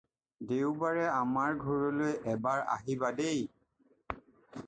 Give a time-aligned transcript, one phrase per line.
[0.51, 3.45] দেওবাৰে আমাৰ ঘৰলৈ এবাৰ আহিবাদেই।